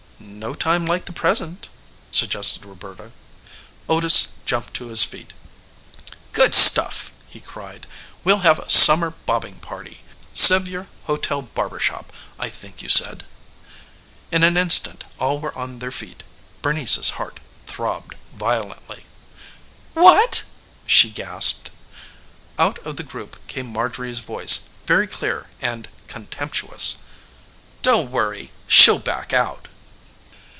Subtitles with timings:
[0.23, 1.67] "No time like the present,"
[2.11, 3.11] suggested Roberta.
[3.89, 5.33] Otis jumped to his feet.
[6.31, 7.87] "Good stuff!" he cried.
[8.23, 10.01] "We'll have a summer bobbing party.
[10.31, 13.25] Sevier Hotel barber shop, I think you said."
[14.31, 16.23] In an instant all were on their feet.
[16.61, 19.05] Bernice's heart throbbed violently.
[19.93, 20.43] "What?"
[20.85, 21.71] she gasped.
[22.59, 26.97] Out of the group came Marjorie's voice, very clear and contemptuous.
[27.81, 29.67] "Don't worry she'll back out!"